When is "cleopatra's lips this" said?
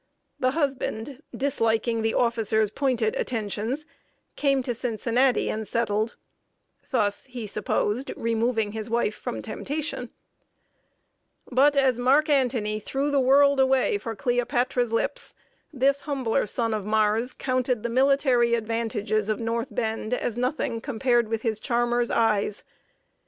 14.15-16.01